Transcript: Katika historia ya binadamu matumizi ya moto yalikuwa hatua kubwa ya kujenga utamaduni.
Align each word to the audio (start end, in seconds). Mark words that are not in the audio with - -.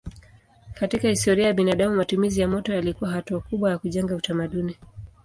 Katika 0.73 1.07
historia 1.09 1.47
ya 1.47 1.53
binadamu 1.53 1.95
matumizi 1.95 2.41
ya 2.41 2.47
moto 2.47 2.73
yalikuwa 2.73 3.09
hatua 3.11 3.39
kubwa 3.41 3.69
ya 3.71 3.77
kujenga 3.77 4.15
utamaduni. 4.15 4.75